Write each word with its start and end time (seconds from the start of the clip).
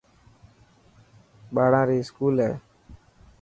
ٻاڙا 1.53 1.81
ري 1.89 1.97
اسڪول 2.03 2.35
هي. 2.45 2.53